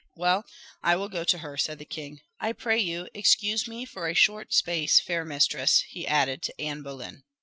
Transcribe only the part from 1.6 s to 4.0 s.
the king. "I pray you, excuse me